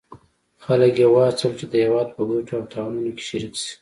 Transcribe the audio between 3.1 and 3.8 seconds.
کې شریک شي.